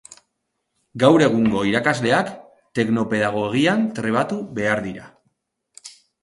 Gaur 1.01 1.23
egungo 1.25 1.59
irakasleak 1.71 2.31
teknopedagogian 2.79 3.85
trebatu 4.01 4.41
behar 4.57 4.83
dira 4.89 5.07